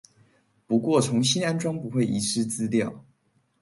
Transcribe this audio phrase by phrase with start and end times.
[0.65, 3.05] 不過重新安裝不會遺失資料